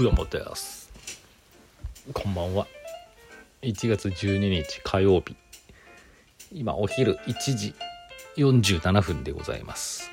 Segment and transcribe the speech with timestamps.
[0.00, 0.90] 福山です。
[2.14, 2.66] こんばんは。
[3.60, 5.36] 1月12日火曜日。
[6.50, 7.74] 今お昼1時
[8.38, 10.10] 47分でございます。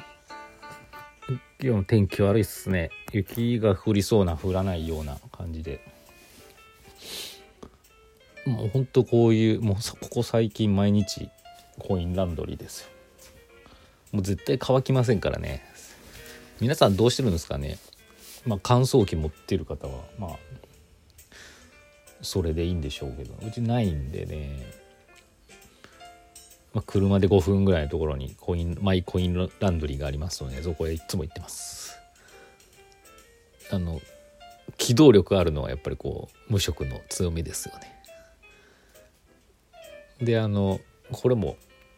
[1.29, 2.89] 今日の天気悪いっすね。
[3.13, 5.79] 雪が降りそうな降らないような感じで。
[8.45, 11.29] もうほんとこういうもうここ最近毎日
[11.79, 12.89] コインランドリーですよ。
[14.11, 15.63] もう絶対乾きませんからね。
[16.59, 17.77] 皆さんどうしてるんですかね？
[18.47, 20.37] まあ乾燥機持ってる方はまあ
[22.21, 24.73] それでいいんでしょうけどうちないんでね、
[26.73, 31.99] まあ、車で5分ぐらいのところにコインマイコインランドリーがありますのでそこへいつも行ってます。
[33.69, 34.01] あの
[34.77, 37.93] 機動力あるのはやっぱりこう無職の強みですよね。
[40.21, 40.79] であの
[41.11, 41.57] これも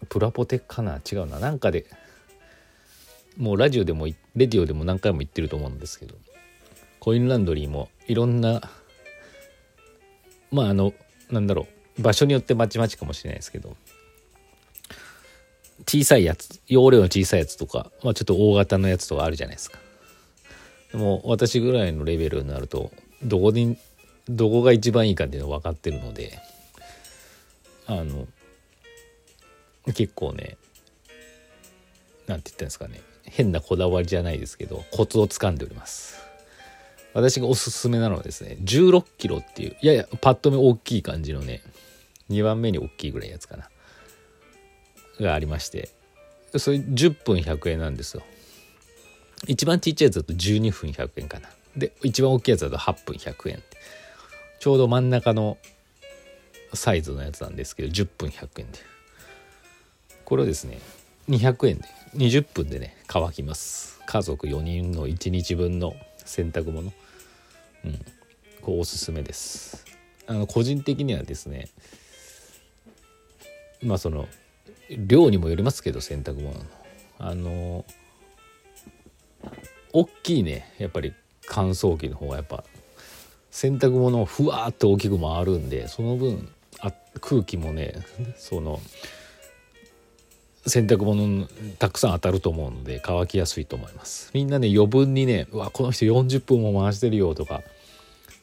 [0.10, 1.00] プラポテかな？
[1.00, 1.40] 違うな。
[1.40, 1.86] なんかで
[3.38, 6.16] もうラジオでもレディオでも何回も言ってると思うんですけど。
[7.10, 8.62] コインランドリーもいろんな
[10.52, 10.94] まああの
[11.32, 11.66] なんだろ
[11.98, 13.76] う場所によってまちまちかもしれないですけど
[15.88, 19.80] 小さいやつ容量の小さいやつとか、まあ、ちょっと大型のやつとかあるじゃないですか。
[20.92, 22.92] でも私ぐらいのレベルになると
[23.24, 23.76] どこに
[24.30, 26.38] どこが一番いいかっていうの分かってるので
[27.88, 28.28] あの
[29.96, 30.58] 結構ね
[32.28, 36.29] 何て言ったんですかね変なこだわりじゃないですけどコツをつかんでおります。
[37.14, 41.62] 私がおすすめなのはですね16キロっていうややパッと見大きい感じのね
[42.30, 43.70] 2番目に大きいぐらいのやつかな。
[45.20, 45.90] がありまして。
[46.58, 48.24] それ10分100円なんですよ。
[49.48, 51.50] 一番ちっちゃいやつだと12分100円かな。
[51.76, 53.64] で一番大きいやつだと8分100円
[54.60, 55.58] ちょうど真ん中の
[56.74, 58.80] サイズのやつなんですけど10分100円で。
[60.26, 60.80] これをですね
[61.30, 61.86] 200円で
[62.16, 64.00] 20分でね乾きます。
[64.06, 65.96] 家族4人の1日分の
[66.26, 66.92] 洗濯物。
[67.86, 68.06] うん。
[68.62, 69.86] こうおすすめです。
[70.28, 71.70] あの個人的にはですね
[73.82, 74.28] まあその
[74.90, 76.54] 量にもよりますけど洗濯物。
[76.54, 76.66] の
[77.20, 77.86] あの
[79.92, 81.14] 大きいねやっぱり
[81.48, 82.64] 乾燥機の方がやっぱ
[83.52, 87.96] 洗濯物をふわーっと大きく回るんでその分あ空気もね
[88.38, 88.80] その
[90.66, 91.48] 洗濯物
[91.78, 94.32] たくさん当たると思うので乾きやすいと思います。
[94.34, 97.62] みんなね余分にねうわこの人40分も回してるよとか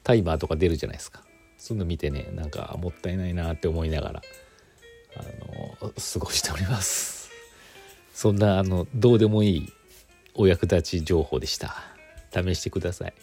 [0.02, 1.22] タイマーとか出るじゃないですか。
[1.58, 4.22] そういうの見てねなんかもったいないなって思いながら
[5.16, 5.22] あ
[5.82, 7.30] の過ごしております。
[8.14, 9.72] そんなあのどうでもいい
[10.34, 11.74] お役立ち情報でした。
[12.32, 13.14] 試してください。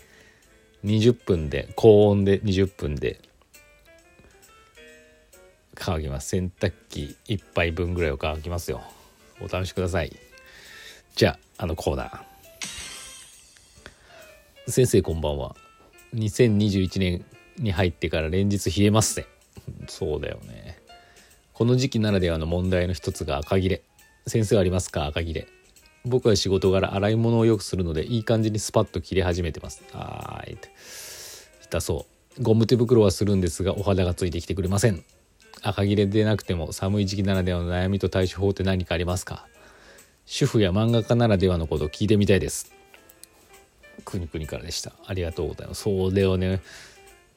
[0.85, 3.19] 20分で高温で20分で
[5.85, 6.29] 乾きます。
[6.29, 8.81] 洗濯機1杯分ぐらいを乾きますよ。
[9.41, 10.16] お試しください。
[11.17, 12.19] じゃああのコーナー。
[14.72, 15.57] 先生こんばんは。
[16.16, 17.25] 2021年
[17.57, 19.25] に入ってから連日冷えますね。
[19.89, 20.79] そうだよね。
[21.51, 23.81] この時期ならではの問題の一つが赤切れ。
[24.25, 25.05] 先生はありますか？
[25.07, 25.47] 赤切れ。
[26.05, 29.83] 僕は仕事柄洗い物をよくするのでいい感じにスパッと切れ始めてます。
[29.91, 30.57] あーい
[31.66, 32.05] 痛そ
[32.39, 32.41] う。
[32.41, 35.03] ゴム手袋はするんですがお肌がついてきてくれません。
[35.63, 39.47] 赤切れでなくても寒い時期ならではの悩みと対処法って何かありますか？
[40.25, 42.72] 主婦や漫画家ならではのことを聞いてみたいです。
[44.06, 44.91] くにくにからでした。
[45.06, 45.84] ありがとうございます。
[45.84, 46.62] そうだよね。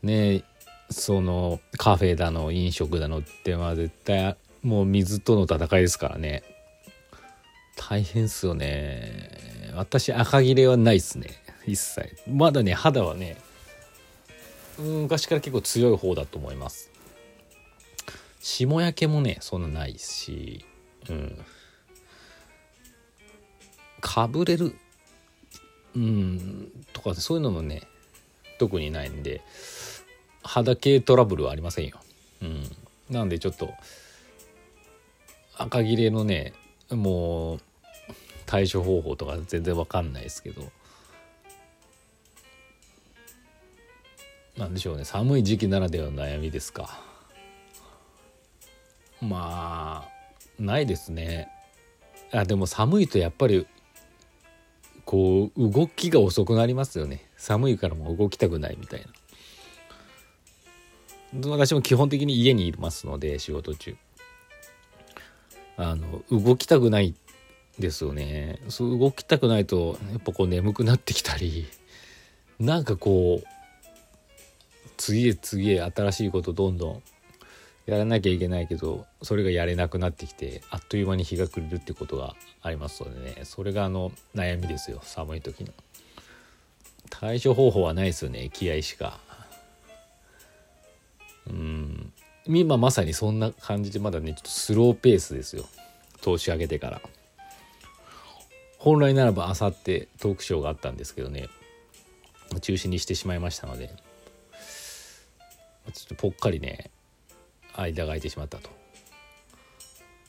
[0.02, 0.42] ね
[0.90, 6.42] そのカフェだの飲食だのってまあ絶対もう水との戦いですからね。
[7.76, 9.72] 大変っすよね。
[9.74, 11.30] 私赤切れはないっすね。
[11.66, 12.16] 一切。
[12.28, 13.36] まだね肌はね
[14.78, 16.90] 昔から結構強い方だと思います。
[18.46, 20.64] 霜焼けもねそんなないし
[21.10, 21.44] うん。
[24.00, 24.76] かぶれる
[25.96, 27.82] うんとかそういうのもね
[28.60, 29.42] 特にないんで
[30.44, 31.98] 肌系トラブルはありませんよ。
[32.40, 32.62] うん。
[33.10, 33.70] なんでちょっと
[35.58, 36.52] 赤切れのね
[36.88, 37.60] もう
[38.46, 40.70] 対処方法とか全然わかんないですけど
[44.56, 47.15] なんでしょうね寒い時期ならではの悩みですか。
[49.20, 51.48] まあないですね。
[52.32, 53.66] あでも寒いとやっぱり
[55.04, 57.28] こう動きが遅くなりますよね。
[57.36, 59.06] 寒いからもう動きたくないみたいな。
[61.50, 63.96] 私も基本的に家にいますので仕事中。
[65.76, 67.14] あの動きたくない
[67.78, 68.60] ですよね。
[68.68, 71.66] そう動きたくないとやっぱこう眠くなってきたり
[72.58, 73.46] なんかこう
[74.96, 77.02] 次へ次へ新しいことどんどん
[77.86, 83.44] やらなきゃいけないけどそれがやれなくなってきてあっという間に日が暮れるってことがありますのでね。
[83.44, 85.00] それがあの悩みですよ。
[85.02, 85.72] 寒い時の。
[87.10, 88.50] 対処方法はないですよね。
[88.52, 89.20] 気合しか。
[91.48, 92.12] うん。
[92.48, 95.64] 今まさにそんな感じでまだねちょっとスローペースですよ。
[96.22, 97.00] 投資上げてから。
[98.78, 101.48] 本来ならばあさってトークショーがあったんですけどね。
[102.60, 103.94] 中止にしてしまいましたので。
[105.92, 106.90] ちょっとぽっかりね
[107.76, 108.70] 間が空いてしまったと。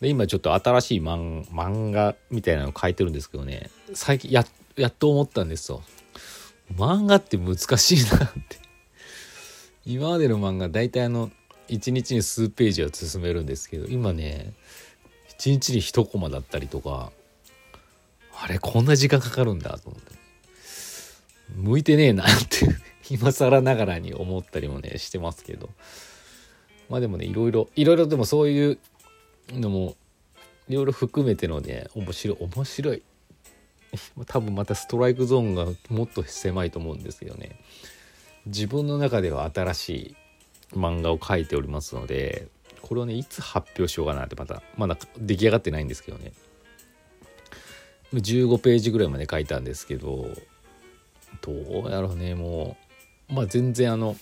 [0.01, 3.69] で今ちょっと新しい漫画みたいなのを書いてるんですけどね。
[3.93, 4.45] 最近や
[4.75, 5.81] やっと思ったんですよ。
[6.75, 8.57] 漫画って難しいなって。
[9.85, 11.31] 今までの漫画大体あの
[11.69, 14.53] 1日に数ページは進めるんですけど今ね
[15.39, 17.11] 1日に1コマだったりとか
[18.39, 20.17] あれこんな時間かかるんだと思って。
[21.55, 22.67] 向いてねえなって
[23.09, 25.69] 今更ながらに思ったりもねしてますけど。
[26.89, 28.79] まあでもねいろいろいろいろでもそういう
[29.51, 29.95] のも
[30.69, 33.03] いろいろ含めてのね面白い面白い。
[34.27, 37.59] 多分またストライクゾーンがもっと狭いと思うんですけどね。
[38.45, 40.15] 自分の中では新しい
[40.73, 42.47] 漫画を描いておりますので
[42.81, 46.33] これをねいつ発表しようかなってまたまだ出来上がってないんですけどね。
[48.13, 50.29] 15ページぐらいまで書いたんですけど
[51.41, 52.77] どうやろうねも
[53.29, 53.33] う。
[53.33, 54.15] まあ全然あの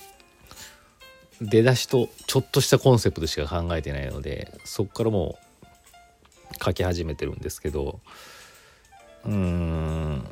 [1.41, 5.37] 出だしとちょっとしたコンセプトしか考えてないのでそっからも
[6.51, 7.99] う書き始めてるんですけど
[9.25, 10.27] うーん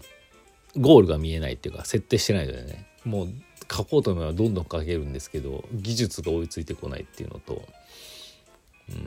[0.78, 2.88] ゴールが見えないっていうか設定してないのでね。
[3.06, 3.30] もう
[3.72, 7.68] 書こうと思えばどんどん書けるんですけど技術が追いついてこないっていうのと、
[8.90, 8.98] うん、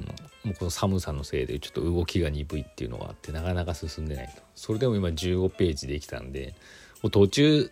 [0.45, 4.43] もうこの寒さのせいでちょっと動きが鈍いっていうのがあってなかなか進んでないと。
[4.55, 6.55] それでも今15ページできたんで
[7.03, 7.71] もう途中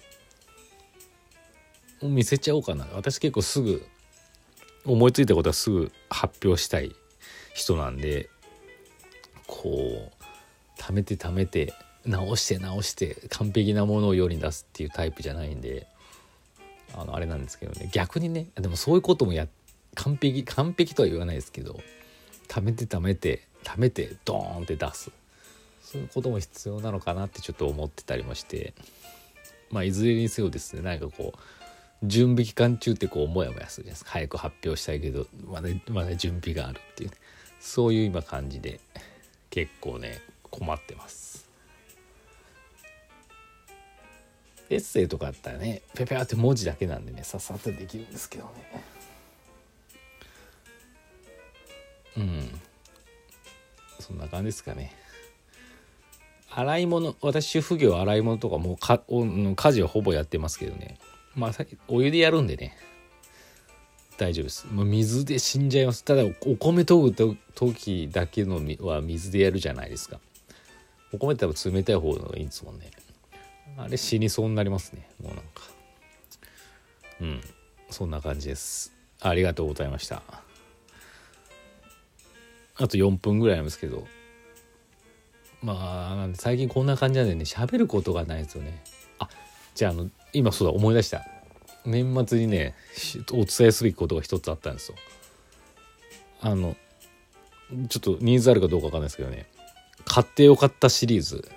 [2.02, 2.86] 見せちゃおうかな。
[2.94, 3.86] 私結構すぐ
[4.84, 6.94] 思いついたことはすぐ発表したい
[7.54, 8.28] 人なんで
[9.46, 11.72] こう貯めて貯めて
[12.06, 15.86] 直して直して完璧なものを世に出すっていうタイプじゃないんで
[16.94, 17.88] あのあれなんですけどね。
[17.92, 19.48] 逆にねでもそういうこともや
[19.94, 21.80] 完璧完璧とは言わないですけど
[22.48, 25.10] 貯めて貯めて貯めてドーンって出す。
[25.82, 28.74] そういうことも必要なのかなってちょっと思ってたりもして
[29.70, 31.38] まあいずれにせよですねなんかこう
[32.06, 34.10] 準備期間中ってこうモヤモヤするじゃないですか。
[34.12, 37.16] 早く発表したいけどまだまだ準備があるっていう、ね、
[37.60, 38.80] そういう今感じで
[39.50, 40.20] 結構ね
[40.50, 41.48] 困ってます。
[44.70, 48.50] エッセイとかあったらねペペって文字だけなんでねさっさとできるんですけどね。
[52.16, 52.60] うん。
[54.00, 54.92] そんな感じですかね。
[56.50, 60.98] 洗い物私主婦業洗い物とかもうかお家事はほぼやってますけどね。
[61.34, 61.52] まあ
[61.88, 62.76] お湯でやるんでね。
[64.16, 66.04] 大丈夫です、まあ、水で死んじゃいます。
[66.04, 67.12] ただお米研ぐ
[67.54, 70.20] 時だけのみは水でやるじゃないですか。
[71.12, 72.90] お米って多分冷たい方がいいんですもんね。
[73.76, 75.08] あれ死にそうになりますね。
[75.20, 75.62] もうなんか。
[77.20, 77.40] うん。
[77.90, 78.92] そんな感じです。
[79.20, 80.22] ありがとうございました。
[82.76, 84.06] あと4分ぐらいなんですけど。
[85.62, 88.82] まあ最近こんな感じなんでね喋ることがないですよね。
[89.18, 89.28] あ
[89.74, 91.26] じゃああの今そうだ思い出した。
[91.86, 92.74] 年末にね
[93.32, 94.96] お伝えすべきことが一つあったんですよ。
[96.40, 96.76] あの
[97.88, 99.46] ちょっとニーズあるかどうかわかんないですけどね。
[100.04, 101.48] 買ってよかったシリーズ。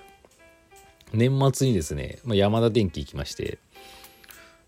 [1.13, 3.59] 年末にですね、まあ、山田電機行きまして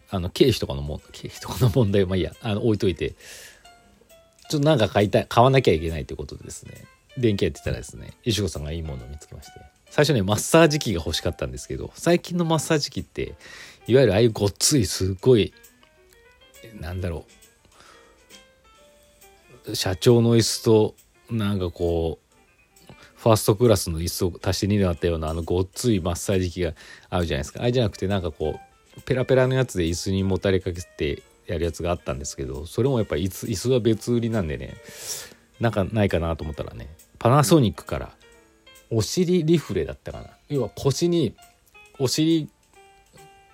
[0.10, 3.16] あの経費とかのも経費とかの問題まあいいやあの置いといて
[4.50, 6.86] ちょっとなんか買いたい買わなきゃいけないということでですね
[7.18, 9.60] 電気屋ってたらですね石子さんがいいものを見つけまして。
[9.90, 13.34] 最初ねマッサージ機が欲しかったんですけど最近のマッサージ機って
[13.90, 15.52] いわゆるああいうごっついすっごい
[16.80, 17.26] なんだろ
[19.68, 19.76] う。
[19.76, 20.96] 社長の椅子と
[21.32, 26.74] なんかこうファーストクラスの椅子を足して2になったようなあのごっついマッサージ機が
[27.10, 27.64] あるじゃないですか。
[27.64, 28.60] あれじゃなくてなんかこ
[28.96, 34.76] うペラペラのやつで椅子にもたれかけてやるやつがあったんですけどそれもやっぱ椅子椅子は別売りなんでね
[35.60, 38.12] なんかないかなと思ったらねパナソニックから
[38.92, 40.28] お尻リフレだったかな。
[40.48, 41.36] 要は腰に
[41.98, 42.50] お尻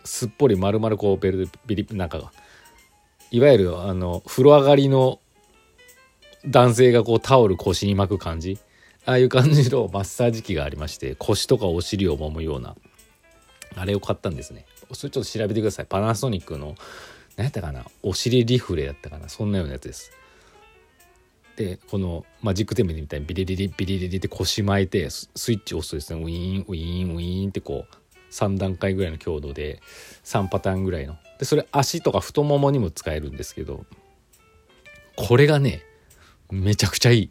[0.05, 2.31] すっぽり丸々こうベルビリなんか
[3.31, 5.19] いわゆるあの風呂上がりの
[6.47, 8.57] 男性がこうタオル腰に巻く感じ。
[9.07, 12.75] ああいう感じのマッサージ機がありまして腰とかお尻を揉むような。
[13.75, 14.65] あれを買ったんですね。
[14.93, 15.85] それちょっと調べてください。
[15.85, 16.75] パナソニックの
[17.35, 19.29] 何やったかなお尻リフレだったかな。
[19.29, 20.11] そんなようなやつです。
[21.55, 27.95] でこのマジックテープみたいにビリリリビリリリって腰巻いてスイッチ押すとですねウィーンウィーンウィーンってこう
[28.35, 29.79] 3段階ぐらいの強度で
[30.25, 31.17] 3パターンぐらいの。
[31.39, 33.85] でそれ足とか太ももにも使えるんですけど
[35.15, 35.83] これがね
[36.51, 37.29] めちゃくちゃいい。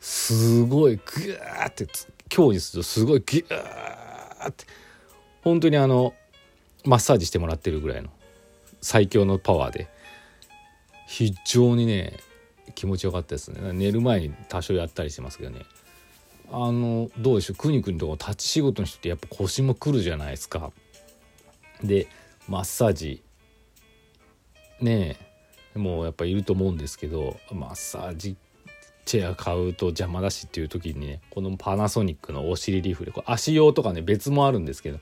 [0.00, 1.86] すごいグーって
[2.28, 4.64] 強にするとすごいギューって。
[5.42, 6.14] 本当にあの
[6.84, 8.08] マッサージしてもらってるぐらいの
[8.80, 9.88] 最強のパワーで。
[11.08, 12.14] 非常にね
[12.74, 13.72] 気持ちよかったですね。
[13.72, 15.66] 寝る前に多少やったりしてますけどね。
[16.52, 20.70] あのどうでしょうくにくにとか立ち仕事の人ってやっぱ腰もくるじゃないですか。
[21.82, 22.06] で
[22.46, 23.22] マッサージ。
[24.80, 25.18] ね
[25.74, 25.78] え。
[25.78, 28.36] もうやっぱいると思うんですけどマッサージ
[29.04, 34.98] チェア買うと邪魔だしっていう時にねこのパナソニックのお尻リフレこれ足用とかね別もあるんですけど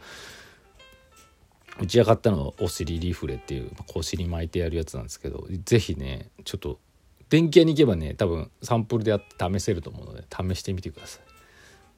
[1.80, 6.78] うち上がったのはお尻リフレっていうお尻巻いてやるやつなんですけど是非ねちょっと
[7.30, 11.29] 電気屋に行けばね多分サンプルでやって試せると思うので試してみてください。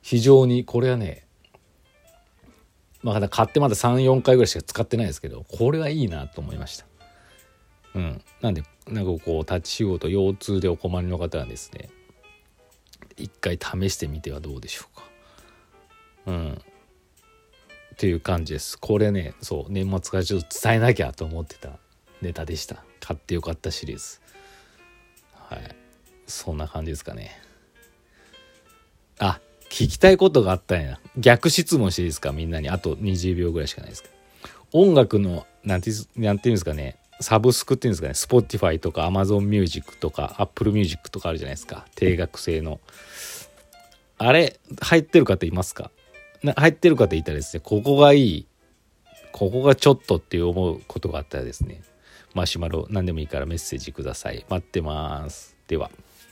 [0.03, 1.27] 非常にこれはね
[3.03, 6.87] まだ買ってまだ34回ぐらいしか使ってないですけどこれはいいなと思いました。
[7.95, 8.23] うん。
[8.41, 11.91] なんでなんかこう立ち仕事腰痛でお困りの方はですね
[13.17, 15.05] 一回試してみてはどうでしょうか。
[16.27, 16.53] うん。
[16.53, 18.79] っていう感じです。
[18.79, 21.71] これねそう年末からちょっと伝えなきゃと思ってた
[22.21, 22.85] ネタでした。
[23.01, 24.21] 買ってよかったシリーズ。
[25.35, 25.77] はい。
[26.27, 27.33] そんな感じですかね。
[29.19, 29.41] あ
[29.73, 31.01] 聞きたいことがあったんや。
[31.17, 32.31] 逆質問していいですか？
[32.31, 32.69] みんなに。
[32.69, 34.15] あと20秒ぐらいしかないですけど。
[34.73, 36.99] 音楽のなんてなんていうんですかね。
[37.21, 38.13] サブスクっていうんですかね。
[38.13, 41.87] Spotify とか Amazon Music とか Apple Music とかあるじゃないですか。
[41.95, 42.81] 定額制の。
[44.19, 45.91] あれ入ってる方いますか？
[46.55, 48.47] 入ってる方いたらですねここがいい。
[49.33, 51.81] ここがちょっとって思うことがあったらですね
[52.35, 54.45] マシュマロ何でもいいからメッセージください。
[54.51, 55.57] 待ってます。
[55.67, 55.91] では。